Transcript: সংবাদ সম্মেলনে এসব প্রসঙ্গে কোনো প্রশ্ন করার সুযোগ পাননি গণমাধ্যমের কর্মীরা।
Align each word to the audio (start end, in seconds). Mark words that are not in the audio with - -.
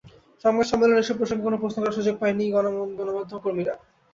সংবাদ 0.43 0.65
সম্মেলনে 0.69 1.01
এসব 1.01 1.15
প্রসঙ্গে 1.19 1.45
কোনো 1.45 1.57
প্রশ্ন 1.57 1.77
করার 1.79 1.97
সুযোগ 1.97 2.15
পাননি 2.21 2.45
গণমাধ্যমের 2.53 3.43
কর্মীরা। 3.43 3.73